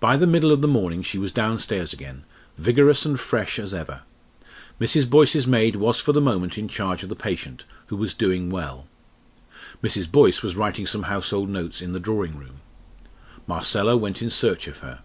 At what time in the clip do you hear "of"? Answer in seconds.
0.50-0.60, 7.04-7.08, 14.66-14.78